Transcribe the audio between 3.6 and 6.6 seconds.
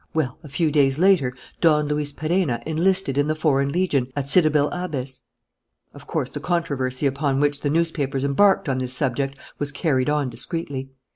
Legion at Sidi bel Abbes." Of course, the